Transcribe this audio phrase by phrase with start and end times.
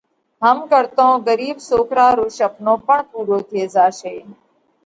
[0.43, 4.17] هم ڪرتون ڳرِيٻ سوڪرا رو شپنو پڻ پُورو ٿي زاشي۔